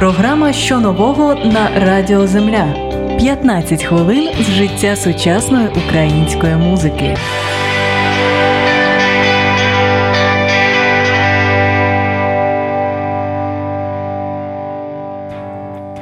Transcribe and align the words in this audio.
Програма 0.00 0.52
що 0.52 0.80
нового 0.80 1.34
на 1.34 1.80
Радіо 1.80 2.26
Земля. 2.26 2.74
15 3.18 3.84
хвилин 3.84 4.28
з 4.40 4.50
життя 4.50 4.96
сучасної 4.96 5.68
української 5.68 6.56
музики. 6.56 7.16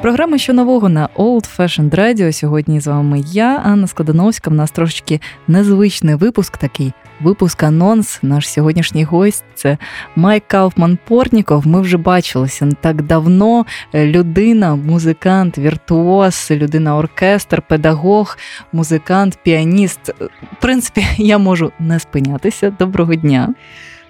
Програма 0.03 0.39
що 0.39 0.53
нового 0.53 0.89
на 0.89 1.09
Old 1.17 1.57
Fashioned 1.59 1.91
Radio. 1.91 2.33
Сьогодні 2.33 2.81
з 2.81 2.87
вами 2.87 3.23
я, 3.27 3.63
Анна 3.65 3.87
Складановська. 3.87 4.51
У 4.51 4.55
нас 4.55 4.71
трошечки 4.71 5.21
незвичний 5.49 6.15
випуск 6.15 6.57
такий. 6.57 6.93
Випуск 7.21 7.63
анонс. 7.63 8.19
Наш 8.23 8.49
сьогоднішній 8.49 9.05
гость 9.05 9.45
це 9.55 9.79
Майк 10.17 10.45
Кауфман 10.47 10.99
Портніков. 11.09 11.67
Ми 11.67 11.81
вже 11.81 11.97
бачилися 11.97 12.67
не 12.67 12.73
так 12.73 13.03
давно. 13.03 13.67
Людина, 13.95 14.77
музикант, 14.77 15.59
віртуоз, 15.59 16.49
людина 16.51 16.97
оркестр, 16.97 17.63
педагог, 17.63 18.39
музикант, 18.73 19.39
піаніст. 19.43 20.09
В 20.53 20.61
принципі, 20.61 21.07
я 21.17 21.39
можу 21.39 21.73
не 21.79 21.99
спинятися. 21.99 22.71
Доброго 22.79 23.15
дня. 23.15 23.55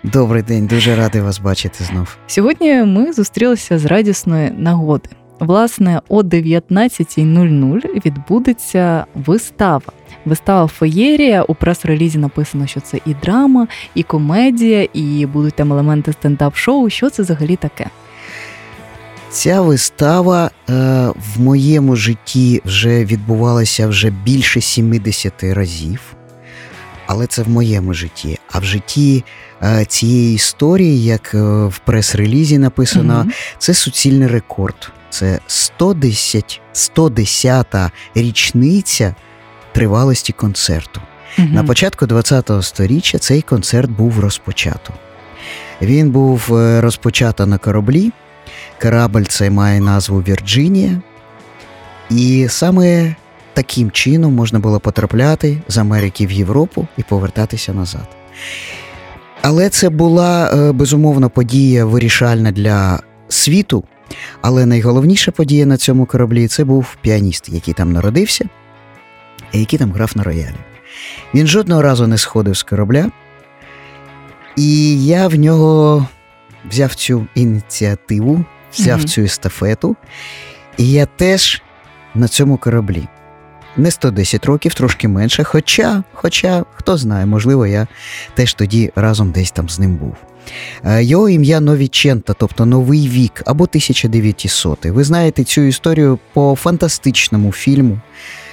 Добрий 0.02 0.42
день, 0.42 0.66
дуже 0.66 0.96
радий 0.96 1.20
вас 1.20 1.38
бачити 1.38 1.84
знов. 1.84 2.16
Сьогодні 2.26 2.74
ми 2.74 3.12
зустрілися 3.12 3.78
з 3.78 3.84
радісної 3.84 4.50
нагоди. 4.50 5.08
Власне, 5.40 6.00
о 6.08 6.22
19.00 6.22 8.06
відбудеться 8.06 9.04
вистава. 9.14 9.92
Вистава 10.24 10.66
Феєрія. 10.66 11.42
У 11.42 11.54
прес-релізі 11.54 12.18
написано, 12.18 12.66
що 12.66 12.80
це 12.80 13.00
і 13.06 13.14
драма, 13.14 13.68
і 13.94 14.02
комедія, 14.02 14.88
і 14.92 15.26
будуть 15.26 15.54
там 15.54 15.72
елементи 15.72 16.12
стендап-шоу. 16.12 16.90
Що 16.90 17.10
це 17.10 17.22
взагалі 17.22 17.56
таке? 17.56 17.86
Ця 19.30 19.60
вистава 19.60 20.50
е, 20.70 20.72
в 21.36 21.40
моєму 21.40 21.96
житті 21.96 22.62
вже 22.64 23.04
відбувалася 23.04 23.86
вже 23.86 24.10
більше 24.10 24.60
70 24.60 25.32
разів. 25.42 26.00
Але 27.06 27.26
це 27.26 27.42
в 27.42 27.48
моєму 27.48 27.94
житті. 27.94 28.38
А 28.52 28.58
в 28.58 28.64
житті 28.64 29.24
е, 29.62 29.84
цієї 29.84 30.34
історії, 30.34 31.04
як 31.04 31.34
е, 31.34 31.38
в 31.66 31.80
прес-релізі 31.84 32.58
написано, 32.58 33.14
mm-hmm. 33.14 33.54
це 33.58 33.74
суцільний 33.74 34.28
рекорд. 34.28 34.92
Це 35.10 35.38
110 35.46 36.60
110-та 36.74 37.90
річниця 38.14 39.14
тривалості 39.72 40.32
концерту. 40.32 41.00
Угу. 41.38 41.48
На 41.52 41.64
початку 41.64 42.06
ХХ 42.06 42.62
століття 42.62 43.18
цей 43.18 43.42
концерт 43.42 43.90
був 43.90 44.20
розпочато. 44.20 44.94
Він 45.82 46.10
був 46.10 46.56
е, 46.56 46.80
розпочато 46.80 47.46
на 47.46 47.58
кораблі. 47.58 48.12
Корабль 48.82 49.22
цей 49.22 49.50
має 49.50 49.80
назву 49.80 50.18
Вірджинія. 50.18 51.00
І 52.10 52.46
саме 52.48 53.14
таким 53.54 53.90
чином 53.90 54.34
можна 54.34 54.58
було 54.58 54.80
потрапляти 54.80 55.58
з 55.68 55.78
Америки 55.78 56.26
в 56.26 56.32
Європу 56.32 56.86
і 56.96 57.02
повертатися 57.02 57.72
назад. 57.72 58.08
Але 59.42 59.68
це 59.68 59.88
була 59.88 60.50
е, 60.50 60.72
безумовно 60.72 61.30
подія 61.30 61.84
вирішальна 61.84 62.52
для 62.52 63.00
світу. 63.28 63.84
Але 64.40 64.66
найголовніша 64.66 65.30
подія 65.30 65.66
на 65.66 65.76
цьому 65.76 66.06
кораблі 66.06 66.48
це 66.48 66.64
був 66.64 66.96
піаніст, 67.00 67.48
який 67.48 67.74
там 67.74 67.92
народився, 67.92 68.48
і 69.52 69.60
який 69.60 69.78
там 69.78 69.92
грав 69.92 70.12
на 70.14 70.22
роялі. 70.22 70.54
Він 71.34 71.46
жодного 71.46 71.82
разу 71.82 72.06
не 72.06 72.18
сходив 72.18 72.56
з 72.56 72.62
корабля, 72.62 73.10
і 74.56 75.04
я 75.04 75.28
в 75.28 75.34
нього 75.34 76.06
взяв 76.70 76.94
цю 76.94 77.26
ініціативу, 77.34 78.44
взяв 78.72 79.00
mm-hmm. 79.00 79.08
цю 79.08 79.22
естафету, 79.22 79.96
і 80.76 80.90
я 80.90 81.06
теж 81.06 81.62
на 82.14 82.28
цьому 82.28 82.56
кораблі. 82.56 83.08
Не 83.78 83.90
110 83.90 84.46
років, 84.46 84.74
трошки 84.74 85.08
менше. 85.08 85.44
Хоча, 85.44 86.02
хоча, 86.12 86.64
хто 86.74 86.96
знає, 86.96 87.26
можливо, 87.26 87.66
я 87.66 87.86
теж 88.34 88.54
тоді 88.54 88.92
разом 88.96 89.30
десь 89.30 89.50
там 89.50 89.68
з 89.68 89.78
ним 89.78 89.96
був. 89.96 90.16
Е, 90.84 91.04
його 91.04 91.28
ім'я 91.28 91.60
Новічента, 91.60 92.34
тобто 92.38 92.66
Новий 92.66 93.08
вік 93.08 93.42
або 93.46 93.64
1900. 93.64 94.86
Ви 94.86 95.04
знаєте 95.04 95.44
цю 95.44 95.60
історію 95.60 96.18
по 96.32 96.56
фантастичному 96.60 97.52
фільму 97.52 98.00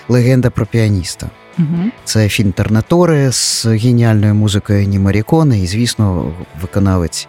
Легенда 0.09 0.49
про 0.49 0.65
піаніста. 0.65 1.29
Угу. 1.59 1.91
Це 2.03 2.29
фільм 2.29 2.51
Тернаторе 2.51 3.31
з 3.31 3.65
геніальною 3.65 4.35
музикою 4.35 4.87
Ні 4.87 4.99
Маріконе 4.99 5.59
і, 5.59 5.67
звісно, 5.67 6.33
виконавець 6.61 7.27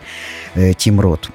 е, 0.56 0.74
Тім 0.74 1.00
Рот. 1.00 1.30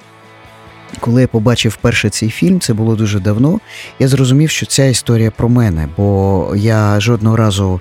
Коли 1.00 1.20
я 1.20 1.28
побачив 1.28 1.76
перше 1.76 2.10
цей 2.10 2.30
фільм, 2.30 2.60
це 2.60 2.74
було 2.74 2.96
дуже 2.96 3.20
давно. 3.20 3.60
Я 3.98 4.08
зрозумів, 4.08 4.50
що 4.50 4.66
ця 4.66 4.84
історія 4.84 5.30
про 5.30 5.48
мене, 5.48 5.88
бо 5.96 6.52
я 6.56 7.00
жодного 7.00 7.36
разу 7.36 7.80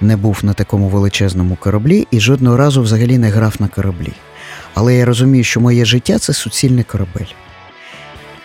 не 0.00 0.16
був 0.16 0.38
на 0.42 0.52
такому 0.52 0.88
величезному 0.88 1.56
кораблі 1.56 2.06
і 2.10 2.20
жодного 2.20 2.56
разу 2.56 2.82
взагалі 2.82 3.18
не 3.18 3.28
грав 3.28 3.54
на 3.58 3.68
кораблі. 3.68 4.12
Але 4.74 4.94
я 4.94 5.04
розумію, 5.04 5.44
що 5.44 5.60
моє 5.60 5.84
життя 5.84 6.18
це 6.18 6.32
суцільний 6.32 6.84
корабель. 6.84 7.32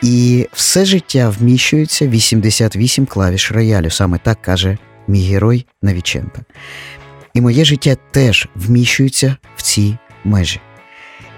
І 0.02 0.48
все 0.54 0.86
життя 0.86 1.34
вміщується 1.40 2.08
88 2.08 3.06
клавіш 3.06 3.52
роялю, 3.52 3.90
саме 3.90 4.18
так 4.24 4.42
каже 4.42 4.78
мій 5.08 5.24
герой 5.24 5.66
Навіченко. 5.82 6.42
І 7.34 7.42
моє 7.42 7.66
життя 7.66 7.96
теж 8.12 8.48
вміщується 8.56 9.36
в 9.56 9.62
ці 9.62 9.98
межі. 10.24 10.60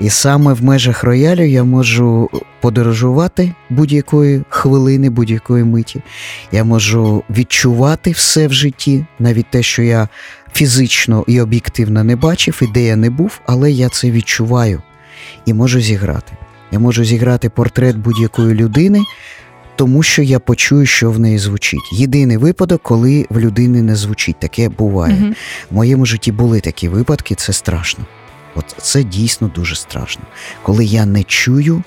І 0.02 0.10
саме 0.10 0.54
в 0.54 0.64
межах 0.64 1.04
роялю 1.04 1.44
я 1.44 1.64
можу 1.64 2.30
подорожувати 2.62 3.54
будь-якої 3.70 4.44
хвилини, 4.50 5.10
будь-якої 5.10 5.64
миті. 5.64 6.02
Я 6.52 6.64
можу 6.64 7.24
відчувати 7.30 8.12
все 8.12 8.48
в 8.48 8.54
житті, 8.54 9.06
навіть 9.20 9.46
те, 9.50 9.64
що 9.64 9.82
я 9.82 10.08
фізично 10.54 11.24
і 11.28 11.42
об'єктивно 11.42 12.04
не 12.04 12.16
бачив, 12.16 12.60
і 12.62 12.68
де 12.68 12.84
я 12.84 12.96
не 12.96 13.10
був, 13.10 13.42
але 13.46 13.72
я 13.72 13.90
це 13.90 14.12
відчуваю 14.12 14.82
і 15.46 15.54
можу 15.54 15.82
зіграти. 15.82 16.34
Я 16.72 16.80
можу 16.80 17.04
зіграти 17.04 17.50
портрет 17.50 17.98
будь-якої 17.98 18.56
людини, 18.56 19.04
тому 19.76 20.04
що 20.04 20.22
я 20.22 20.40
почую, 20.40 20.86
що 20.86 21.12
в 21.12 21.20
неї 21.20 21.38
звучить. 21.38 21.94
Єдиний 21.94 22.38
випадок, 22.38 22.82
коли 22.84 23.26
в 23.30 23.40
людини 23.40 23.82
не 23.82 23.96
звучить, 23.96 24.40
таке 24.40 24.70
буває. 24.70 25.18
Угу. 25.22 25.34
В 25.72 25.76
моєму 25.76 26.06
житті 26.06 26.32
були 26.32 26.60
такі 26.60 26.90
випадки, 26.90 27.36
це 27.36 27.54
страшно. 27.54 28.06
От 28.60 28.76
це 28.82 29.04
дійсно 29.04 29.48
дуже 29.48 29.76
страшно, 29.76 30.24
коли 30.64 30.86
я 30.86 31.06
не 31.06 31.24
чую, 31.24 31.84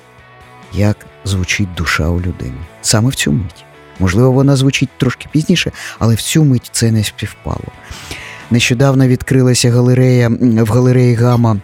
як 0.73 1.07
звучить 1.25 1.75
душа 1.75 2.09
у 2.09 2.21
людини. 2.21 2.59
Саме 2.83 3.11
в 3.11 3.15
цю 3.15 3.33
мить. 3.33 3.65
Можливо, 3.99 4.33
вона 4.33 4.57
звучить 4.57 4.89
трошки 4.99 5.29
пізніше, 5.33 5.73
але 5.99 6.15
в 6.15 6.21
цю 6.21 6.45
мить 6.45 6.69
це 6.73 6.91
не 6.91 7.05
співпало. 7.05 7.65
Нещодавно 8.51 9.09
відкрилася 9.09 9.71
галерея 9.71 10.29
в 10.41 10.69
галереї 10.69 11.15
Гама 11.15 11.57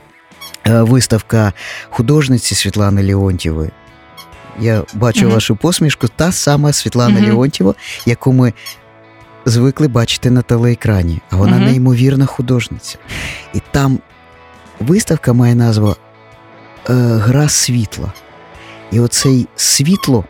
е, 0.67 0.83
виставка 0.83 1.53
художниці 1.91 2.55
Світлани 2.55 3.15
Леонтьєвої. 3.15 3.71
Я 4.61 4.83
бачу 4.95 5.27
mm-hmm. 5.27 5.35
вашу 5.35 5.57
посмішку, 5.57 6.09
та 6.09 6.33
сама 6.33 6.73
Світлана 6.73 7.21
mm-hmm. 7.21 7.29
Леонтьєва, 7.29 7.75
яку 8.07 8.33
ми 8.33 8.53
звикли 9.45 9.89
бачити 9.89 10.31
на 10.31 10.43
телеекрані, 10.43 11.21
а 11.31 11.37
вона 11.37 11.57
mm-hmm. 11.57 11.65
неймовірна 11.65 12.27
художниця. 12.27 12.99
І 13.55 13.61
там 13.71 13.99
виставка 14.81 15.33
має 15.33 15.55
назву 15.55 15.89
е, 15.91 16.93
Гра 16.95 17.49
світла. 17.49 18.13
І 18.93 19.01
оцей 19.01 19.47
світло 19.57 20.25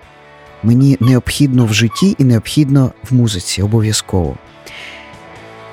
мені 0.62 0.97
необхідно 1.00 1.64
в 1.64 1.75
житті 1.75 2.16
і 2.19 2.25
необхідно 2.25 2.92
в 3.10 3.14
музиці 3.14 3.62
обов'язково. 3.62 4.37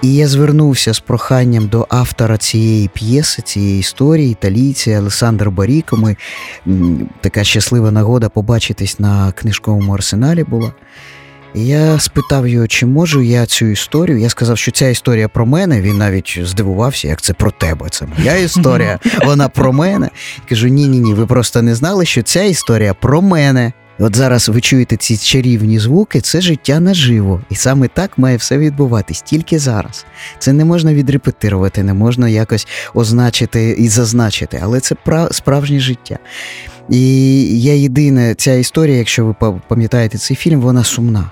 І 0.02 0.16
я 0.16 0.28
звернувся 0.28 0.94
з 0.94 1.00
проханням 1.00 1.68
до 1.68 1.88
автора 1.90 2.38
цієї 2.38 2.88
п'єси, 2.88 3.42
цієї 3.42 3.80
історії, 3.80 4.32
італійця 4.32 5.00
Олександр 5.00 5.50
Баріко. 5.50 5.98
Ми 5.98 6.16
така 7.22 7.44
щаслива 7.44 7.92
нагода 7.92 8.30
побачитись 8.30 9.00
на 9.00 9.32
книжковому 9.32 9.94
арсеналі 9.94 10.44
була. 10.44 10.74
Я 11.58 12.00
спитав 12.00 12.48
його, 12.48 12.68
чи 12.68 12.86
можу 12.86 13.22
я 13.22 13.46
цю 13.46 13.66
історію. 13.66 14.20
Я 14.20 14.30
сказав, 14.30 14.58
що 14.58 14.72
ця 14.72 14.88
історія 14.88 15.28
про 15.28 15.46
мене. 15.46 15.82
Він 15.82 15.98
навіть 15.98 16.40
здивувався, 16.44 17.08
як 17.08 17.22
це 17.22 17.34
про 17.34 17.52
тебе. 17.52 17.90
Це 17.90 18.06
моя 18.18 18.36
історія, 18.36 19.00
вона 19.26 19.50
про 19.50 19.74
мене. 19.74 20.10
Кажу: 20.50 20.68
ні, 20.68 20.88
ні, 20.88 21.00
ні, 21.00 21.14
ви 21.14 21.26
просто 21.26 21.62
не 21.62 21.76
знали, 21.76 22.06
що 22.06 22.22
ця 22.22 22.44
історія 22.44 22.94
про 22.94 23.22
мене. 23.22 23.74
От 24.00 24.16
зараз 24.16 24.50
ви 24.50 24.62
чуєте 24.62 24.98
ці 24.98 25.18
чарівні 25.18 25.80
звуки, 25.80 26.22
це 26.22 26.42
життя 26.42 26.80
наживо. 26.80 27.42
І 27.50 27.56
саме 27.56 27.88
так 27.88 28.18
має 28.18 28.38
все 28.38 28.58
відбуватись, 28.58 29.22
тільки 29.22 29.60
зараз. 29.60 30.06
Це 30.40 30.54
не 30.54 30.66
можна 30.66 30.94
відрепетирувати, 30.94 31.84
не 31.84 31.94
можна 31.94 32.30
якось 32.30 32.68
означити 32.94 33.70
і 33.70 33.88
зазначити, 33.88 34.60
але 34.64 34.80
це 34.80 34.96
справжнє 35.32 35.80
життя. 35.80 36.18
І 36.90 37.62
я 37.62 37.74
єдине, 37.74 38.36
ця 38.36 38.54
історія, 38.54 38.98
якщо 38.98 39.26
ви 39.26 39.60
пам'ятаєте 39.68 40.18
цей 40.18 40.38
фільм, 40.38 40.62
вона 40.62 40.84
сумна. 40.84 41.32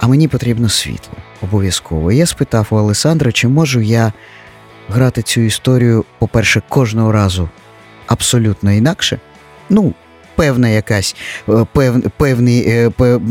А 0.00 0.06
мені 0.06 0.28
потрібно 0.28 0.68
світло 0.68 1.14
обов'язково. 1.42 2.12
Я 2.12 2.26
спитав 2.26 2.66
у 2.70 2.76
Олександра, 2.76 3.32
чи 3.32 3.48
можу 3.48 3.80
я 3.80 4.12
грати 4.88 5.22
цю 5.22 5.40
історію, 5.40 6.04
по-перше, 6.18 6.62
кожного 6.68 7.12
разу 7.12 7.48
абсолютно 8.06 8.72
інакше. 8.72 9.18
Ну, 9.68 9.94
певна 10.34 10.68
якась 10.68 11.16
пев, 11.72 12.10
певний. 12.16 12.90
Пев, 12.90 13.22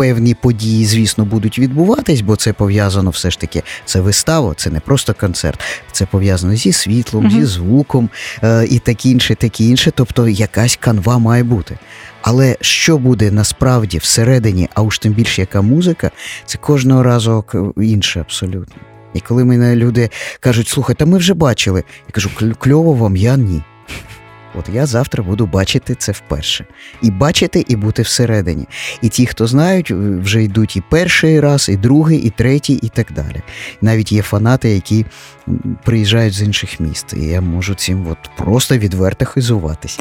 Певні 0.00 0.34
події, 0.34 0.86
звісно, 0.86 1.24
будуть 1.24 1.58
відбуватись, 1.58 2.20
бо 2.20 2.36
це 2.36 2.52
пов'язано 2.52 3.10
все 3.10 3.30
ж 3.30 3.40
таки. 3.40 3.62
Це 3.84 4.00
вистава, 4.00 4.54
це 4.56 4.70
не 4.70 4.80
просто 4.80 5.14
концерт, 5.14 5.60
це 5.92 6.06
пов'язано 6.06 6.54
зі 6.54 6.72
світлом, 6.72 7.26
uh-huh. 7.26 7.30
зі 7.30 7.44
звуком 7.44 8.10
е, 8.42 8.66
і 8.70 8.78
таке 8.78 9.08
інше, 9.08 9.34
таке 9.34 9.64
інше. 9.64 9.92
Тобто 9.94 10.28
якась 10.28 10.76
канва 10.76 11.18
має 11.18 11.42
бути. 11.42 11.78
Але 12.22 12.56
що 12.60 12.98
буде 12.98 13.30
насправді 13.30 13.98
всередині, 13.98 14.68
а 14.74 14.82
уж 14.82 14.98
тим 14.98 15.12
більше 15.12 15.40
яка 15.40 15.62
музика, 15.62 16.10
це 16.46 16.58
кожного 16.58 17.02
разу 17.02 17.44
інше 17.76 18.20
абсолютно. 18.20 18.76
І 19.14 19.20
коли 19.20 19.44
мене 19.44 19.76
люди 19.76 20.10
кажуть, 20.40 20.68
слухай, 20.68 20.96
та 20.96 21.06
ми 21.06 21.18
вже 21.18 21.34
бачили, 21.34 21.84
я 22.08 22.12
кажу, 22.12 22.30
кльово 22.58 22.92
вам, 22.92 23.16
я 23.16 23.36
ні. 23.36 23.62
От 24.54 24.68
я 24.68 24.86
завтра 24.86 25.24
буду 25.24 25.46
бачити 25.46 25.94
це 25.94 26.12
вперше. 26.12 26.64
І 27.02 27.10
бачити, 27.10 27.64
і 27.68 27.76
бути 27.76 28.02
всередині. 28.02 28.66
І 29.02 29.08
ті, 29.08 29.26
хто 29.26 29.46
знають, 29.46 29.90
вже 29.90 30.42
йдуть 30.42 30.76
і 30.76 30.82
перший 30.90 31.40
раз, 31.40 31.68
і 31.68 31.76
другий, 31.76 32.18
і 32.18 32.30
третій, 32.30 32.78
і 32.82 32.88
так 32.88 33.12
далі. 33.12 33.42
Навіть 33.80 34.12
є 34.12 34.22
фанати, 34.22 34.70
які 34.70 35.06
приїжджають 35.84 36.34
з 36.34 36.42
інших 36.42 36.80
міст. 36.80 37.14
І 37.16 37.24
я 37.24 37.40
можу 37.40 37.74
цим 37.74 38.06
от 38.10 38.18
просто 38.36 38.78
відверто 38.78 39.24
хизуватись. 39.24 40.00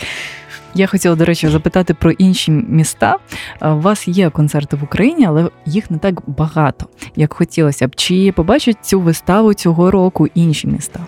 Я 0.73 0.87
хотіла, 0.87 1.15
до 1.15 1.25
речі, 1.25 1.47
запитати 1.47 1.93
про 1.93 2.11
інші 2.11 2.51
міста. 2.51 3.17
У 3.61 3.67
вас 3.67 4.07
є 4.07 4.29
концерти 4.29 4.75
в 4.75 4.83
Україні, 4.83 5.25
але 5.25 5.49
їх 5.65 5.91
не 5.91 5.97
так 5.97 6.29
багато, 6.29 6.85
як 7.15 7.33
хотілося 7.33 7.87
б. 7.87 7.95
Чи 7.95 8.31
побачать 8.31 8.77
цю 8.81 9.01
виставу 9.01 9.53
цього 9.53 9.91
року 9.91 10.27
інші 10.35 10.67
міста? 10.67 10.99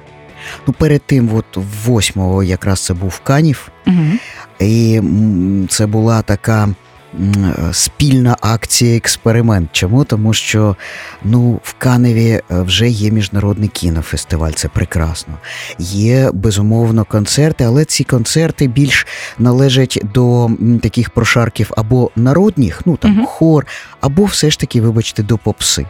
Ну, 0.68 0.74
перед 0.74 1.02
тим, 1.02 1.30
от 1.36 1.58
8-го 1.88 2.44
якраз 2.44 2.86
це 2.86 2.94
був 2.94 3.20
Канів, 3.20 3.72
угу. 3.88 4.06
і 4.60 5.02
це 5.70 5.86
була 5.86 6.22
така. 6.22 6.70
Спільна 7.72 8.38
акція 8.42 8.98
експеримент. 8.98 9.70
Чому? 9.72 10.04
Тому 10.04 10.34
що 10.34 10.76
ну, 11.24 11.60
в 11.64 11.74
Каневі 11.78 12.30
е, 12.30 12.44
вже 12.50 12.90
є 12.90 13.12
міжнародний 13.12 13.70
кінофестиваль, 13.70 14.52
це 14.52 14.68
прекрасно. 14.68 15.34
Є 15.80 16.32
безумовно 16.34 17.06
концерти, 17.06 17.64
але 17.64 17.86
ці 17.86 18.04
концерти 18.04 18.68
більш 18.68 19.08
належать 19.40 20.02
до 20.14 20.50
таких 20.82 21.10
прошарків 21.10 21.72
або 21.78 22.12
народних, 22.16 22.82
ну 22.86 22.98
там 22.98 23.22
uh 23.22 23.26
хор, 23.26 23.68
або 24.02 24.26
все 24.26 24.50
ж 24.50 24.60
таки, 24.60 24.82
вибачте, 24.82 25.24
до 25.24 25.38
попси. 25.38 25.86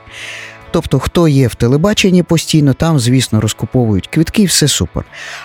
Тобто, 0.71 0.99
хто 0.99 1.27
є 1.27 1.47
в 1.47 1.55
телебаченні 1.55 2.23
постійно, 2.23 2.73
там, 2.73 2.99
звісно, 2.99 3.41
розкуповують 3.41 4.07
квитки, 4.07 4.45
все 4.45 4.67
супер. 4.67 5.03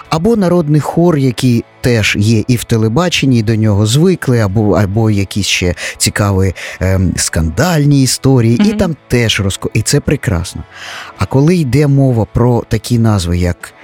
Або 0.08 0.36
народний 0.36 0.80
хор, 0.80 1.18
який 1.18 1.64
теж 1.80 2.16
є 2.18 2.44
і 2.48 2.56
в 2.56 2.64
телебаченні, 2.64 3.38
і 3.38 3.42
до 3.42 3.56
нього 3.56 3.86
звикли, 3.86 4.40
або 4.40 4.72
або 4.72 5.10
якісь 5.10 5.46
ще 5.46 5.74
цікаві 5.96 6.54
ем, 6.80 7.12
скандальні 7.16 8.02
історії, 8.02 8.58
mm-hmm. 8.58 8.74
і 8.74 8.78
там 8.78 8.96
теж 9.08 9.40
розку... 9.40 9.70
І 9.74 9.82
це 9.82 10.00
прекрасно. 10.00 10.62
А 11.18 11.26
коли 11.26 11.56
йде 11.56 11.86
мова 11.86 12.26
про 12.32 12.64
такі 12.68 12.98
назви, 12.98 13.38
як 13.38 13.74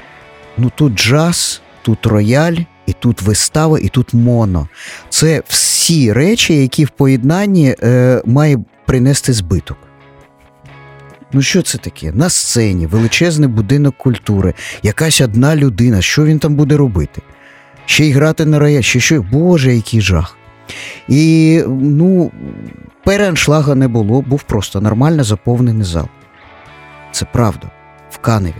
ну 0.59 0.71
тут 0.75 0.95
джаз, 0.95 1.61
тут 1.83 2.06
рояль. 2.06 2.56
І 2.87 2.93
тут 2.93 3.23
вистава, 3.23 3.79
і 3.79 3.88
тут 3.88 4.15
моно. 4.15 4.69
Це 5.09 5.43
всі 5.49 6.12
речі, 6.12 6.56
які 6.56 6.85
в 6.85 6.91
поєднанні 6.91 7.77
е, 7.83 8.23
має 8.27 8.59
принести 8.87 9.33
збиток. 9.33 9.77
Ну, 11.32 11.43
що 11.43 11.62
це 11.62 11.79
таке? 11.79 12.12
На 12.12 12.29
сцені, 12.29 12.87
величезний 12.87 13.49
будинок 13.49 13.94
культури, 13.96 14.55
якась 14.82 15.20
одна 15.20 15.56
людина, 15.56 16.02
що 16.02 16.25
він 16.25 16.38
там 16.38 16.55
буде 16.55 16.76
робити? 16.76 17.23
Ще 17.87 18.06
й 18.06 18.12
грати 18.12 18.44
на 18.44 18.58
рояль, 18.58 18.82
ще 18.82 19.00
що, 19.00 19.23
Боже, 19.23 19.75
який 19.75 20.00
жах. 20.00 20.37
І 21.08 21.62
ну, 21.69 22.31
переаншлага 23.05 23.75
не 23.75 23.88
було, 23.88 24.23
був 24.23 24.43
просто 24.43 24.81
нормально 24.81 25.25
заповнений 25.25 25.84
зал. 25.84 26.08
Це 27.12 27.26
правда, 27.32 27.70
в 28.11 28.19
Каневі. 28.19 28.55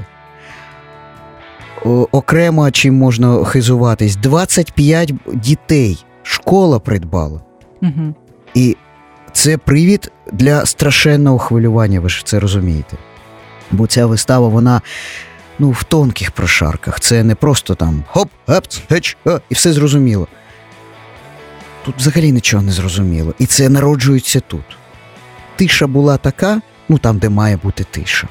Окремо 2.13 2.71
чим 2.71 2.95
можна 2.95 3.45
хизуватись, 3.45 4.17
25 4.17 5.13
дітей 5.35 6.05
школа 6.23 6.79
придбала. 6.79 7.41
Угу. 7.83 8.15
І 8.55 8.77
це 9.33 9.57
привід 9.59 10.13
для 10.33 10.67
страшенного 10.67 11.39
хвилювання, 11.39 12.01
ви 12.01 12.09
ж 12.09 12.23
це 12.25 12.41
розумієте. 12.41 12.97
Бо 13.71 13.87
ця 13.87 14.07
вистава, 14.07 14.49
вона 14.49 14.81
ну, 15.59 15.71
в 15.71 15.85
тонких 15.85 16.31
прошарках. 16.31 17.01
Це 17.01 17.25
не 17.25 17.35
просто 17.35 17.75
там 17.75 18.05
хоп, 18.07 18.29
гепц, 18.49 18.81
геч, 18.91 19.17
о, 19.25 19.39
і 19.49 19.55
все 19.55 19.73
зрозуміло. 19.73 20.29
Тут 21.85 21.95
взагалі 21.99 22.33
нічого 22.33 22.63
не 22.63 22.73
зрозуміло. 22.73 23.35
І 23.39 23.47
це 23.47 23.69
народжується 23.69 24.41
тут. 24.41 24.65
Тиша 25.57 25.87
була 25.87 26.17
така, 26.17 26.61
ну 26.89 26.99
там, 26.99 27.19
де 27.19 27.29
має 27.29 27.57
бути 27.57 27.85
тиша. 27.91 28.29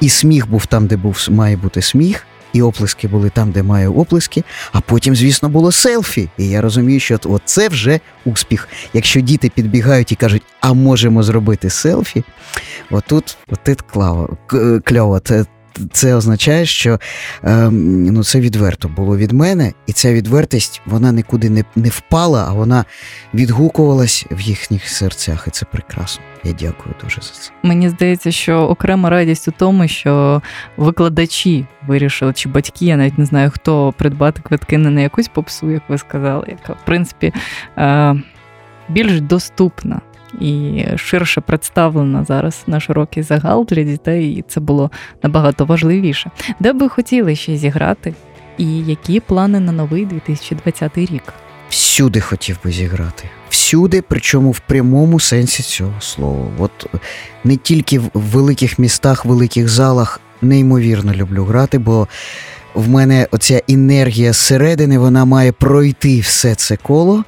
І 0.00 0.08
сміх 0.08 0.48
був 0.48 0.66
там, 0.66 0.86
де 0.86 0.96
був, 0.96 1.26
має 1.30 1.56
бути 1.56 1.82
сміх 1.82 2.26
і 2.54 2.62
оплески 2.62 3.08
були 3.08 3.30
там, 3.30 3.50
де 3.50 3.62
маю 3.62 3.94
оплески. 3.94 4.44
А 4.72 4.80
потім, 4.80 5.16
звісно, 5.16 5.48
було 5.48 5.72
селфі. 5.72 6.28
І 6.38 6.48
я 6.48 6.60
розумію, 6.60 7.00
що 7.00 7.18
от 7.24 7.42
це 7.44 7.68
вже 7.68 8.00
успіх. 8.24 8.68
Якщо 8.92 9.20
діти 9.20 9.50
підбігають 9.54 10.12
і 10.12 10.14
кажуть, 10.14 10.42
а 10.60 10.72
можемо 10.72 11.22
зробити 11.22 11.70
селфі, 11.70 12.24
отут, 12.90 13.36
отут 13.52 13.82
клаво, 13.82 14.36
кльово. 14.84 15.20
Це 15.20 15.44
це 15.92 16.14
означає, 16.14 16.66
що 16.66 16.98
е, 17.44 17.70
ну, 17.70 18.24
це 18.24 18.40
відверто 18.40 18.88
було 18.88 19.16
від 19.16 19.32
мене, 19.32 19.72
і 19.86 19.92
ця 19.92 20.12
відвертість 20.12 20.82
вона 20.86 21.12
нікуди 21.12 21.50
не 21.50 21.64
не 21.76 21.88
впала, 21.88 22.46
а 22.48 22.52
вона 22.52 22.84
відгукувалась 23.34 24.26
в 24.30 24.40
їхніх 24.40 24.88
серцях. 24.88 25.44
І 25.48 25.50
це 25.50 25.66
прекрасно. 25.72 26.24
Я 26.44 26.52
дякую 26.52 26.94
дуже 27.04 27.20
за 27.20 27.30
це. 27.30 27.50
Мені 27.62 27.88
здається, 27.88 28.32
що 28.32 28.60
окрема 28.60 29.10
радість 29.10 29.48
у 29.48 29.52
тому, 29.58 29.88
що 29.88 30.42
викладачі 30.76 31.66
вирішили, 31.86 32.32
чи 32.32 32.48
батьки, 32.48 32.86
я 32.86 32.96
навіть 32.96 33.18
не 33.18 33.24
знаю, 33.24 33.50
хто 33.50 33.94
придбати 33.98 34.42
квитки 34.42 34.78
не 34.78 34.90
на 34.90 35.00
якусь 35.00 35.28
попсу, 35.28 35.70
як 35.70 35.82
ви 35.88 35.98
сказали, 35.98 36.46
яка 36.48 36.72
в 36.72 36.84
принципі 36.84 37.32
е, 37.78 38.14
більш 38.88 39.20
доступна 39.20 40.00
і 40.40 40.84
ширше 40.96 41.40
представлена 41.40 42.24
зараз 42.24 42.62
на 42.66 42.80
широкий 42.80 43.22
загал 43.22 43.66
для 43.68 43.82
дітей, 43.82 44.32
і 44.32 44.44
це 44.48 44.60
було 44.60 44.90
набагато 45.22 45.64
важливіше. 45.64 46.30
Де 46.60 46.72
би 46.72 46.88
хотіли 46.88 47.36
ще 47.36 47.56
зіграти, 47.56 48.14
і 48.58 48.78
які 48.78 49.20
плани 49.20 49.60
на 49.60 49.72
новий 49.72 50.06
2020 50.06 50.98
рік? 50.98 51.22
Всюди 51.68 52.20
хотів 52.20 52.58
би 52.64 52.70
зіграти. 52.70 53.28
Всюди, 53.48 54.02
причому 54.08 54.50
в 54.50 54.58
прямому 54.58 55.20
сенсі 55.20 55.62
цього 55.62 56.00
слова. 56.00 56.46
От 56.58 56.86
не 57.44 57.56
тільки 57.56 57.98
в 57.98 58.10
великих 58.14 58.78
містах, 58.78 59.24
великих 59.24 59.68
залах 59.68 60.20
неймовірно 60.42 61.14
люблю 61.14 61.44
грати, 61.44 61.78
бо 61.78 62.08
в 62.74 62.88
мене 62.88 63.28
оця 63.30 63.62
енергія 63.68 64.32
зсередини, 64.32 64.98
вона 64.98 65.24
має 65.24 65.52
пройти 65.52 66.20
все 66.20 66.54
це 66.54 66.76
коло 66.76 67.24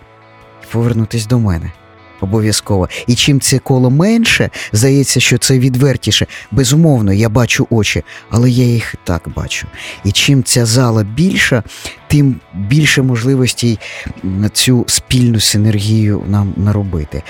і 0.63 0.73
повернутися 0.73 1.29
до 1.29 1.39
мене 1.39 1.73
обов'язково. 2.21 2.89
І 3.07 3.15
чим 3.15 3.41
це 3.41 3.59
коло 3.59 3.91
менше, 3.91 4.51
здається, 4.73 5.21
що 5.21 5.39
це 5.39 5.59
відвертіше. 5.59 6.27
Безумовно, 6.51 7.13
я 7.13 7.29
бачу 7.29 7.67
очі, 7.71 8.03
але 8.31 8.51
я 8.51 8.65
їх 8.65 8.95
і 8.95 8.99
так 9.05 9.23
бачу. 9.37 9.67
І 10.05 10.13
чим 10.13 10.43
ця 10.43 10.67
зала 10.67 11.03
більша, 11.03 11.63
тим 12.09 12.41
більше 12.55 13.03
можливостей 13.03 13.79
на 14.23 14.49
цю 14.49 14.85
спільну 14.89 15.41
синергію 15.41 16.23
нам 16.29 16.55
наробити. 16.57 17.23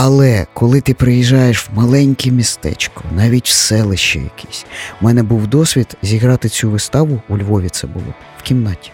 Але 0.00 0.46
коли 0.54 0.80
ти 0.80 0.94
приїжджаєш 0.94 1.68
в 1.68 1.68
маленьке 1.74 2.30
містечко, 2.30 3.04
навіть 3.16 3.48
в 3.48 3.52
селище 3.52 4.18
якесь, 4.18 4.66
у 5.00 5.04
мене 5.04 5.22
був 5.22 5.46
досвід 5.46 5.96
зіграти 6.02 6.48
цю 6.48 6.70
виставу 6.70 7.22
у 7.28 7.38
Львові. 7.38 7.68
Це 7.68 7.86
було 7.86 8.14
в 8.38 8.42
кімнаті. 8.42 8.90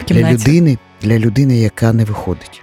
В 0.00 0.04
кімнаті. 0.04 0.36
Для 0.36 0.50
людини, 0.52 0.78
для 1.02 1.18
людини, 1.18 1.58
яка 1.58 1.92
не 1.92 2.04
виходить 2.04 2.62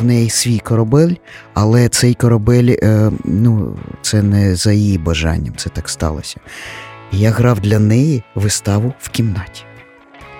в 0.00 0.04
неї 0.04 0.30
свій 0.30 0.58
корабель, 0.58 1.14
але 1.54 1.88
цей 1.88 2.14
корабель, 2.14 2.76
е, 2.82 3.10
ну, 3.24 3.76
це 4.02 4.22
не 4.22 4.56
за 4.56 4.72
її 4.72 4.98
бажанням, 4.98 5.54
це 5.56 5.70
так 5.70 5.88
сталося. 5.88 6.36
я 7.12 7.30
грав 7.30 7.60
для 7.60 7.78
неї 7.78 8.22
виставу 8.34 8.94
в 9.00 9.08
кімнаті. 9.08 9.64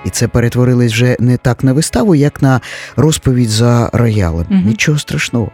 І 0.05 0.11
це 0.11 0.29
перетворилось 0.29 0.93
вже 0.93 1.17
не 1.21 1.37
так 1.37 1.65
на 1.65 1.73
виставу, 1.73 2.15
як 2.15 2.43
на 2.43 2.61
розповідь 2.97 3.49
за 3.49 3.91
роялем. 3.93 4.47
Угу. 4.51 4.61
Нічого 4.65 4.99
страшного. 4.99 5.51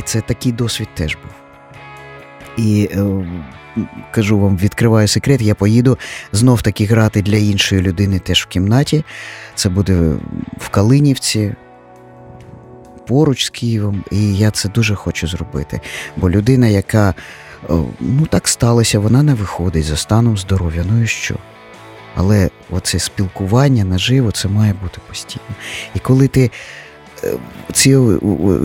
І 0.00 0.02
це 0.02 0.20
такий 0.20 0.52
досвід 0.52 0.88
теж 0.94 1.16
був. 1.22 1.32
І 2.66 2.88
е, 2.92 3.04
кажу 4.10 4.38
вам, 4.38 4.56
відкриваю 4.56 5.08
секрет, 5.08 5.42
я 5.42 5.54
поїду 5.54 5.98
знов 6.32 6.62
таки 6.62 6.84
грати 6.84 7.22
для 7.22 7.36
іншої 7.36 7.82
людини 7.82 8.18
теж 8.18 8.42
в 8.42 8.46
кімнаті. 8.46 9.04
Це 9.54 9.68
буде 9.68 10.12
в 10.58 10.68
Калинівці 10.68 11.54
поруч 13.06 13.44
з 13.44 13.50
Києвом, 13.50 14.04
і 14.10 14.36
я 14.36 14.50
це 14.50 14.68
дуже 14.68 14.94
хочу 14.94 15.28
зробити. 15.28 15.80
Бо 16.16 16.30
людина, 16.30 16.66
яка 16.68 17.14
ну 18.00 18.26
так 18.30 18.48
сталося, 18.48 18.98
вона 18.98 19.22
не 19.22 19.34
виходить 19.34 19.84
за 19.84 19.96
станом 19.96 20.38
здоров'я. 20.38 20.84
Ну 20.90 21.02
і 21.02 21.06
що? 21.06 21.34
Але 22.14 22.50
оце 22.70 22.98
спілкування 22.98 23.84
наживо 23.84 24.30
це 24.30 24.48
має 24.48 24.74
бути 24.82 24.98
постійно. 25.08 25.54
І 25.94 25.98
коли 25.98 26.28
ти 26.28 26.50
е, 27.24 27.32
ці 27.72 27.98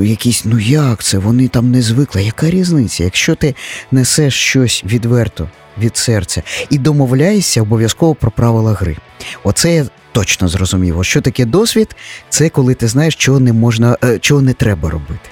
якісь, 0.01 0.46
ну 0.46 0.60
як 0.60 1.03
це, 1.03 1.17
вони 1.17 1.48
там 1.48 1.72
не 1.72 1.82
звикли. 1.82 2.24
Яка 2.24 2.50
різниця? 2.50 3.03
Якщо 3.03 3.36
ти 3.36 3.56
несеш 3.91 4.34
щось 4.34 4.84
відверто 4.86 5.50
від 5.77 5.98
серця 5.98 6.44
і 6.70 6.77
домовляєшся 6.77 7.62
обов'язково 7.62 8.15
про 8.15 8.32
правила 8.32 8.74
гри. 8.74 8.98
Оце 9.44 9.75
я 9.75 9.86
точно 10.17 10.47
зрозумів. 10.47 11.05
Що 11.05 11.21
таке 11.21 11.45
досвід? 11.45 11.95
Це 12.29 12.50
коли 12.50 12.74
ти 12.74 12.88
знаєш, 12.88 13.15
чого 13.15 13.39
не 13.39 13.53
можна, 13.53 13.97
е, 14.03 14.19
чого 14.19 14.41
не 14.41 14.53
треба 14.53 14.89
робити. 14.89 15.29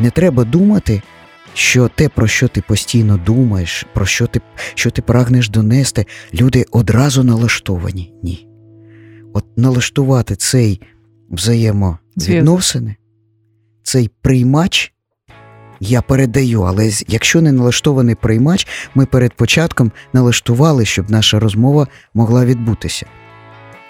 Не 0.00 0.10
треба 0.10 0.44
думати, 0.44 1.02
що 1.54 1.88
те, 1.88 2.08
про 2.08 2.26
що 2.26 2.48
ти 2.48 2.62
постійно 2.68 3.16
думаєш, 3.26 3.86
про 3.94 4.06
що 4.06 4.26
ти 4.26 4.40
що 4.74 4.90
ти 4.90 5.02
прагнеш 5.02 5.48
донести, 5.48 6.06
люди 6.34 6.64
одразу 6.70 7.24
налаштовані. 7.24 8.12
Ні. 8.22 8.48
От 9.34 9.44
налаштувати 9.56 10.36
цей 10.36 10.80
взаємовідносини, 11.30 12.96
цей 13.82 14.10
приймач. 14.22 14.92
Я 15.80 16.02
передаю, 16.02 16.62
але 16.62 16.90
якщо 17.08 17.42
не 17.42 17.52
налаштований 17.52 18.14
приймач, 18.14 18.66
ми 18.94 19.06
перед 19.06 19.34
початком 19.34 19.92
налаштували, 20.12 20.84
щоб 20.84 21.10
наша 21.10 21.40
розмова 21.40 21.86
могла 22.14 22.44
відбутися. 22.44 23.06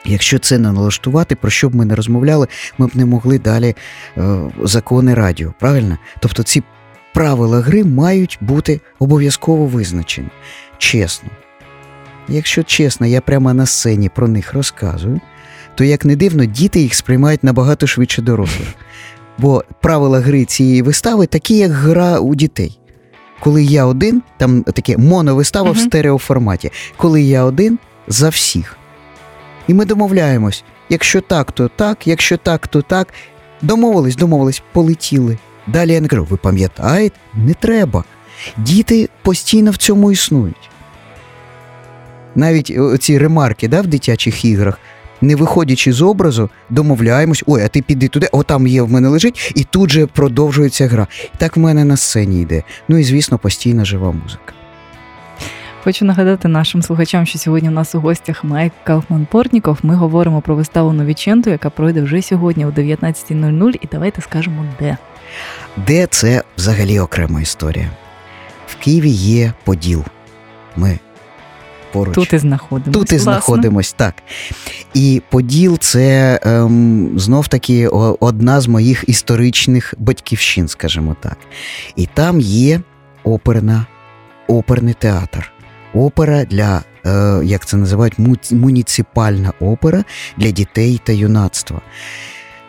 Якщо 0.05 0.39
це 0.39 0.59
не 0.59 0.73
налаштувати, 0.73 1.35
про 1.35 1.51
що 1.51 1.69
б 1.69 1.75
ми 1.75 1.85
не 1.85 1.95
розмовляли, 1.95 2.47
ми 2.79 2.87
б 2.87 2.91
не 2.95 3.05
могли 3.05 3.39
далі 3.39 3.75
е, 4.17 4.41
закони 4.63 5.15
радіо. 5.15 5.55
Правильно? 5.61 5.99
Тобто 6.21 6.43
ці 6.43 6.63
правила 7.15 7.61
гри 7.61 7.85
мають 7.85 8.39
бути 8.41 8.81
обов'язково 8.99 9.67
визначені. 9.67 10.29
Чесно. 10.79 11.29
Якщо 12.29 12.63
чесно, 12.63 13.07
я 13.07 13.21
прямо 13.21 13.55
на 13.55 13.67
сцені 13.67 14.09
про 14.09 14.29
них 14.29 14.55
розказую, 14.55 15.21
то 15.75 15.85
як 15.85 16.05
не 16.05 16.17
дивно, 16.17 16.45
діти 16.45 16.81
їх 16.81 16.95
сприймають 16.95 17.45
набагато 17.45 17.87
швидше 17.87 18.23
дорослих. 18.23 18.69
Бо 19.39 19.65
правила 19.81 20.21
гри 20.21 20.45
цієї 20.45 20.83
вистави 20.83 21.27
такі, 21.27 21.57
як 21.57 21.71
гра 21.71 22.19
у 22.19 22.35
дітей. 22.35 22.79
Коли 23.41 23.65
я 23.65 23.87
один, 23.87 24.23
там 24.37 24.63
таке 24.63 24.99
моновистава 24.99 25.71
uh-huh. 25.71 25.75
в 25.75 25.79
стереоформаті, 25.79 26.71
коли 26.97 27.23
я 27.23 27.45
один 27.45 27.79
за 28.09 28.29
всіх. 28.29 28.77
І 29.69 29.75
ми 29.75 29.85
домовляємось: 29.85 30.65
якщо 30.89 31.21
так, 31.21 31.53
то 31.53 31.69
так, 31.69 32.07
якщо 32.07 32.37
так, 32.37 32.69
то 32.69 32.83
так. 32.83 33.09
Домовились, 33.63 34.17
домовились, 34.17 34.63
полетіли. 34.73 35.39
Далі 35.67 35.93
я 35.93 36.01
не 36.01 36.09
кажу, 36.09 36.27
ви 36.31 36.37
пам'ятаєте? 36.37 37.17
Не 37.35 37.55
треба. 37.55 38.05
Діти 38.57 39.09
постійно 39.23 39.71
в 39.71 39.77
цьому 39.77 40.13
існують. 40.13 40.71
Навіть 42.35 42.79
ці 43.01 43.19
ремарки 43.19 43.69
да, 43.69 43.81
в 43.81 43.87
дитячих 43.87 44.45
іграх, 44.45 44.79
не 45.21 45.37
виходячи 45.37 45.93
з 45.93 46.03
образу, 46.03 46.51
домовляємось, 46.71 47.45
ой, 47.47 47.63
а 47.63 47.69
ти 47.69 47.83
піди 47.83 48.09
туди, 48.09 48.29
о, 48.33 48.43
там 48.43 48.67
є 48.67 48.83
в 48.83 48.91
мене 48.91 49.09
лежить, 49.09 49.53
і 49.57 49.65
тут 49.65 49.91
же 49.91 50.07
продовжується 50.07 50.87
гра. 50.87 51.07
І 51.25 51.39
Так 51.39 51.57
в 51.57 51.61
мене 51.61 51.85
на 51.85 51.97
сцені 51.97 52.43
йде. 52.43 52.63
Ну 52.89 52.99
і 52.99 53.05
звісно, 53.05 53.39
постійна 53.39 53.85
жива 53.85 54.13
музика. 54.13 54.53
Хочу 55.85 56.05
нагадати 56.05 56.49
нашим 56.49 56.83
слухачам, 56.83 57.27
що 57.27 57.39
сьогодні 57.39 57.69
у 57.69 57.73
нас 57.73 57.95
у 57.95 58.01
гостях 58.01 58.45
Майк 58.45 58.73
Кауфман 58.85 59.27
Портніков. 59.31 59.79
Ми 59.83 59.95
говоримо 59.95 60.41
про 60.41 60.55
виставу 60.55 60.93
Новіченту, 60.93 61.51
яка 61.51 61.71
пройде 61.71 62.03
вже 62.03 62.23
сьогодні 62.23 62.67
о 62.67 62.69
19.00. 62.69 63.79
І 63.81 63.89
давайте 63.93 64.23
скажемо, 64.23 64.67
де. 64.81 64.97
Де 65.87 66.07
це 66.07 66.43
взагалі 66.57 67.01
окрема 67.01 67.41
історія? 67.41 67.91
В 68.67 68.77
Києві 68.77 69.11
є 69.11 69.53
Поділ. 69.65 70.05
Ми 70.77 70.99
поруч. 71.93 72.15
Тут 72.15 72.33
і 72.33 72.39
знаходимося. 72.39 72.99
Тут 72.99 73.13
і 73.13 73.19
знаходимось, 73.19 73.93
так. 73.93 74.15
І 74.95 75.23
Поділ 75.31 75.79
це 75.79 76.41
ем, 76.43 77.11
знов 77.17 77.49
таки 77.49 77.89
одна 77.89 78.61
з 78.61 78.67
моїх 78.67 79.05
історичних 79.07 79.95
батьківщин, 79.99 80.69
скажімо 80.69 81.17
так. 81.21 81.39
І 81.97 82.09
там 82.15 82.41
є 82.41 82.81
оперна, 83.25 83.87
оперний 84.49 84.95
театр 84.95 85.52
опера 85.95 86.45
для, 86.45 86.83
е, 87.07 87.41
як 87.45 87.67
це 87.67 87.77
називають, 87.77 88.19
муніципальна 88.51 89.53
опера 89.61 90.05
для 90.37 90.51
дітей 90.51 91.01
та 91.05 91.13
юнацтва. 91.13 91.81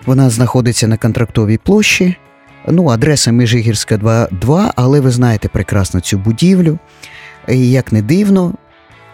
Вона 0.05 0.29
знаходиться 0.29 0.87
на 0.87 0.97
контрактовій 0.97 1.57
площі. 1.57 2.15
Ну, 2.67 2.87
адреса 2.87 3.31
Межигірська 3.31 4.27
2, 4.31 4.73
але 4.75 4.99
ви 4.99 5.11
знаєте 5.11 5.47
прекрасно 5.47 5.99
цю 5.99 6.17
будівлю. 6.17 6.79
І 7.47 7.71
Як 7.71 7.91
не 7.91 8.01
дивно, 8.01 8.53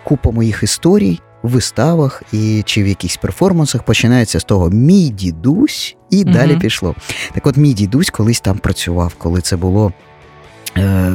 купа 0.04 0.32
моїх 0.32 0.63
історій 0.63 1.20
в 1.44 1.50
виставах 1.50 2.24
і 2.34 2.63
чи 2.66 2.84
в 2.84 2.88
якихось 2.88 3.18
перформансах 3.18 3.84
починається 3.84 4.39
з 4.39 4.44
того 4.44 4.70
мій 4.70 5.10
дідусь, 5.10 5.96
і 6.10 6.24
угу. 6.24 6.34
далі 6.34 6.58
пішло. 6.58 6.96
Так 7.34 7.48
от 7.48 7.58
мій 7.58 7.74
дідусь 7.74 8.10
колись 8.10 8.42
там 8.42 8.58
працював, 8.58 9.13
коли 9.18 9.42
це 9.42 9.58
було 9.58 9.94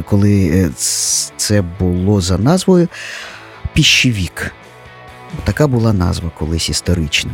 коли 0.05 0.47
е, 0.47 0.69
це 1.37 1.61
було 1.79 2.21
за 2.21 2.37
назвою 2.37 2.87
Піщевік. 3.73 4.51
Така 5.43 5.67
була 5.67 5.93
назва 5.93 6.31
колись 6.37 6.69
історична. 6.69 7.31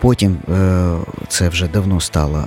Потім 0.00 0.36
е, 0.48 0.96
це 1.28 1.48
вже 1.48 1.68
давно 1.68 2.00
стало 2.00 2.44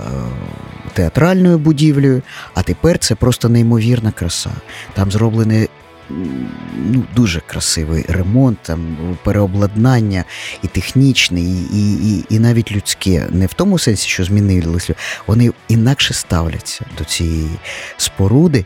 театральною 0.92 1.58
будівлею, 1.58 2.22
а 2.54 2.62
тепер 2.62 2.98
це 2.98 3.14
просто 3.14 3.48
неймовірна 3.48 4.12
краса. 4.12 4.50
Там 4.94 5.10
зроблений 5.10 5.68
ну, 6.10 7.04
дуже 7.16 7.40
красивий 7.40 8.04
ремонт, 8.08 8.58
там 8.62 8.96
переобладнання 9.24 10.24
і 10.62 10.66
технічне, 10.66 11.40
і, 11.40 11.92
і, 11.94 12.24
і 12.28 12.38
навіть 12.38 12.72
людське. 12.72 13.26
Не 13.30 13.46
в 13.46 13.54
тому 13.54 13.78
сенсі, 13.78 14.08
що 14.08 14.24
змінилися, 14.24 14.94
вони 15.26 15.50
інакше 15.68 16.14
ставляться 16.14 16.84
до 16.98 17.04
цієї 17.04 17.50
споруди. 17.96 18.64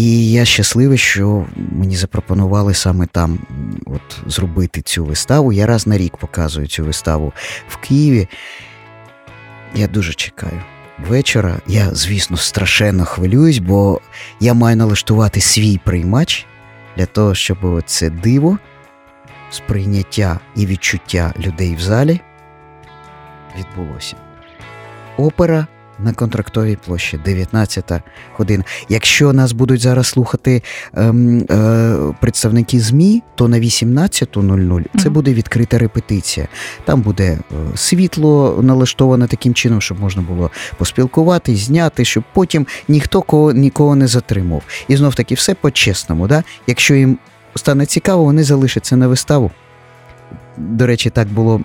І 0.00 0.30
я 0.30 0.44
щасливий, 0.44 0.98
що 0.98 1.46
мені 1.56 1.96
запропонували 1.96 2.74
саме 2.74 3.06
там 3.06 3.38
от, 3.86 4.32
зробити 4.32 4.82
цю 4.82 5.04
виставу. 5.04 5.52
Я 5.52 5.66
раз 5.66 5.86
на 5.86 5.98
рік 5.98 6.16
показую 6.16 6.66
цю 6.66 6.84
виставу 6.84 7.32
в 7.68 7.76
Києві. 7.76 8.28
Я 9.74 9.86
дуже 9.86 10.14
чекаю. 10.14 10.62
Вечора 11.08 11.60
я, 11.66 11.94
звісно, 11.94 12.36
страшенно 12.36 13.04
хвилююсь, 13.04 13.58
бо 13.58 14.00
я 14.40 14.54
маю 14.54 14.76
налаштувати 14.76 15.40
свій 15.40 15.80
приймач 15.84 16.46
для 16.96 17.06
того, 17.06 17.34
щоб 17.34 17.82
це 17.86 18.10
диво, 18.10 18.58
сприйняття 19.50 20.40
і 20.56 20.66
відчуття 20.66 21.34
людей 21.38 21.74
в 21.74 21.80
залі 21.80 22.20
відбулося. 23.58 24.16
Опера 25.16 25.66
на 26.04 26.12
контрактовій 26.12 26.76
площі, 26.86 27.20
19 27.24 27.92
година. 28.36 28.64
Якщо 28.88 29.32
нас 29.32 29.52
будуть 29.52 29.80
зараз 29.80 30.06
слухати 30.06 30.62
ем, 30.94 31.46
е, 31.50 32.14
представники 32.20 32.80
ЗМІ, 32.80 33.22
то 33.34 33.48
на 33.48 33.58
18.00 33.58 34.84
це 35.02 35.10
буде 35.10 35.34
відкрита 35.34 35.78
репетиція. 35.78 36.48
Там 36.84 37.00
буде 37.00 37.24
е, 37.24 37.54
світло 37.74 38.58
налаштоване 38.62 39.26
таким 39.26 39.54
чином, 39.54 39.80
щоб 39.80 40.00
можна 40.00 40.22
було 40.22 40.50
поспілкуватись, 40.78 41.58
зняти, 41.58 42.04
щоб 42.04 42.24
потім 42.34 42.66
ніхто 42.88 43.22
кого 43.22 43.52
нікого 43.52 43.96
не 43.96 44.06
затримав. 44.06 44.62
І 44.88 44.96
знов 44.96 45.14
таки 45.14 45.34
все 45.34 45.54
по-чесному. 45.54 46.28
Да? 46.28 46.42
Якщо 46.66 46.94
їм 46.94 47.18
стане 47.54 47.86
цікаво, 47.86 48.24
вони 48.24 48.44
залишаться 48.44 48.96
на 48.96 49.08
виставу. 49.08 49.50
До 50.56 50.86
речі, 50.86 51.10
так 51.10 51.28
було 51.28 51.60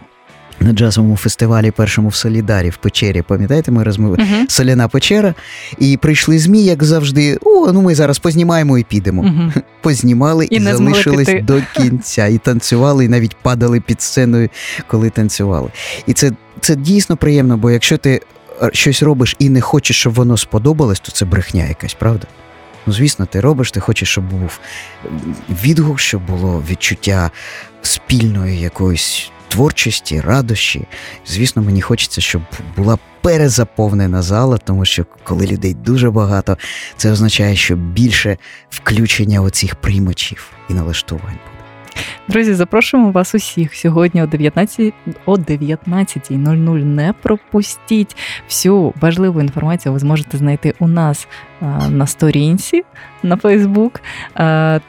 на 0.65 0.73
джазовому 0.73 1.17
фестивалі 1.17 1.71
першому 1.71 2.09
в 2.09 2.15
Солідарі 2.15 2.69
в 2.69 2.77
печері. 2.77 3.21
Пам'ятаєте, 3.21 3.71
ми 3.71 3.83
розмови 3.83 4.15
uh-huh. 4.15 4.49
соляна 4.49 4.87
печера. 4.87 5.33
І 5.79 5.97
прийшли 5.97 6.39
змі, 6.39 6.63
як 6.63 6.83
завжди. 6.83 7.37
О, 7.41 7.71
ну 7.71 7.81
ми 7.81 7.95
зараз 7.95 8.19
познімаємо 8.19 8.77
і 8.77 8.83
підемо. 8.83 9.23
Uh-huh. 9.23 9.61
Познімали 9.81 10.45
і, 10.45 10.55
і 10.55 10.59
залишились 10.59 11.43
до 11.43 11.61
кінця. 11.75 12.27
І 12.27 12.37
танцювали, 12.37 13.05
і 13.05 13.07
навіть 13.07 13.35
падали 13.35 13.79
під 13.79 14.01
сценою, 14.01 14.49
коли 14.87 15.09
танцювали. 15.09 15.69
І 16.07 16.13
це, 16.13 16.31
це 16.59 16.75
дійсно 16.75 17.17
приємно, 17.17 17.57
бо 17.57 17.71
якщо 17.71 17.97
ти 17.97 18.21
е, 18.61 18.69
щось 18.73 19.03
робиш 19.03 19.35
і 19.39 19.49
не 19.49 19.61
хочеш, 19.61 19.99
щоб 19.99 20.13
воно 20.13 20.37
сподобалось, 20.37 20.99
то 20.99 21.11
це 21.11 21.25
брехня 21.25 21.65
якась, 21.65 21.93
правда? 21.93 22.27
Ну, 22.87 22.93
звісно, 22.93 23.25
ти 23.25 23.41
робиш, 23.41 23.71
ти 23.71 23.79
хочеш, 23.79 24.09
щоб 24.09 24.29
був 24.29 24.59
відгук, 25.63 25.99
щоб 25.99 26.25
було 26.25 26.63
відчуття 26.69 27.31
спільної 27.81 28.59
якоїсь 28.59 29.31
творчості, 29.47 30.21
радощі. 30.21 30.87
Звісно, 31.27 31.61
мені 31.61 31.81
хочеться, 31.81 32.21
щоб 32.21 32.41
була 32.77 32.97
перезаповнена 33.21 34.21
зала, 34.21 34.57
тому 34.57 34.85
що 34.85 35.05
коли 35.23 35.45
людей 35.45 35.73
дуже 35.73 36.11
багато, 36.11 36.57
це 36.97 37.11
означає, 37.11 37.55
що 37.55 37.75
більше 37.75 38.37
включення 38.69 39.41
оцих 39.41 39.75
приймачів 39.75 40.47
і 40.69 40.73
налаштувань. 40.73 41.54
Друзі, 42.27 42.53
запрошуємо 42.53 43.11
вас 43.11 43.35
усіх 43.35 43.75
сьогодні 43.75 44.23
о 44.23 44.27
19 44.27 44.93
о 45.25 45.35
19.00. 45.35 46.83
Не 46.83 47.13
пропустіть 47.21 48.15
всю 48.47 48.93
важливу 49.01 49.41
інформацію. 49.41 49.93
Ви 49.93 49.99
зможете 49.99 50.37
знайти 50.37 50.73
у 50.79 50.87
нас 50.87 51.27
на 51.89 52.07
сторінці 52.07 52.83
на 53.23 53.37
Фейсбук. 53.37 54.01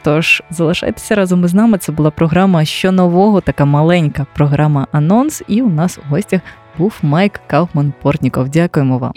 Тож 0.02 0.42
залишайтеся 0.50 1.14
разом 1.14 1.44
із 1.44 1.54
нами. 1.54 1.78
Це 1.78 1.92
була 1.92 2.10
програма 2.10 2.64
що 2.64 2.92
нового, 2.92 3.40
така 3.40 3.64
маленька 3.64 4.26
програма 4.34 4.86
Анонс. 4.92 5.42
І 5.48 5.62
у 5.62 5.70
нас 5.70 5.98
у 5.98 6.10
гостях 6.10 6.40
був 6.78 6.94
Майк 7.02 7.40
Кауфман 7.46 7.92
Портніков. 8.02 8.48
Дякуємо 8.48 8.98
вам. 8.98 9.12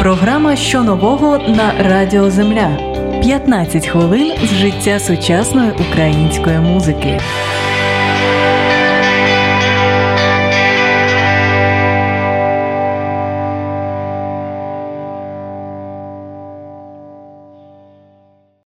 Програма 0.00 0.56
що 0.56 0.82
нового 0.82 1.38
на 1.38 1.72
Радіо 1.78 2.30
Земля. 2.30 2.93
15 3.24 3.86
хвилин 3.86 4.32
з 4.44 4.54
життя 4.54 4.98
сучасної 4.98 5.70
української 5.72 6.58
музики. 6.58 7.20